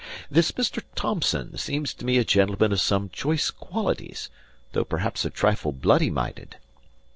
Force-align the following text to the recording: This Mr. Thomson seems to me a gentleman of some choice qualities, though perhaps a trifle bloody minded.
This 0.31 0.51
Mr. 0.53 0.81
Thomson 0.95 1.59
seems 1.59 1.93
to 1.93 2.05
me 2.05 2.17
a 2.17 2.23
gentleman 2.25 2.71
of 2.71 2.81
some 2.81 3.09
choice 3.11 3.51
qualities, 3.51 4.31
though 4.71 4.83
perhaps 4.83 5.25
a 5.25 5.29
trifle 5.29 5.71
bloody 5.71 6.09
minded. 6.09 6.57